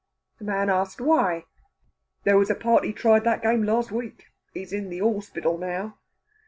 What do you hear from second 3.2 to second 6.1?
that game last week. He's in the horspital now."